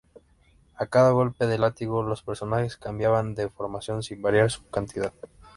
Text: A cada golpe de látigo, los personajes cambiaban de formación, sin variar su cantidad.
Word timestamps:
A 0.77 0.87
cada 0.87 1.11
golpe 1.11 1.45
de 1.45 1.59
látigo, 1.59 2.01
los 2.01 2.23
personajes 2.23 2.75
cambiaban 2.75 3.35
de 3.35 3.49
formación, 3.49 4.01
sin 4.01 4.19
variar 4.23 4.49
su 4.49 4.67
cantidad. 4.71 5.13